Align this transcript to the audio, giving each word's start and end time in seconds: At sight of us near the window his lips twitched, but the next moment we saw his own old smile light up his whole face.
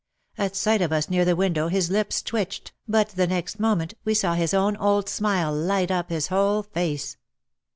At 0.35 0.55
sight 0.55 0.81
of 0.81 0.91
us 0.91 1.11
near 1.11 1.23
the 1.25 1.35
window 1.35 1.67
his 1.67 1.91
lips 1.91 2.23
twitched, 2.23 2.71
but 2.87 3.09
the 3.09 3.27
next 3.27 3.59
moment 3.59 3.93
we 4.03 4.15
saw 4.15 4.33
his 4.33 4.51
own 4.51 4.75
old 4.77 5.07
smile 5.07 5.53
light 5.53 5.91
up 5.91 6.09
his 6.09 6.29
whole 6.29 6.63
face. 6.63 7.17